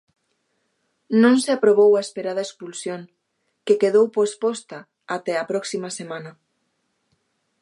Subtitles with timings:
[1.21, 3.01] Non se aprobou a esperada expulsión,
[3.65, 4.77] que quedou posposta
[5.17, 6.31] até a próxima semana.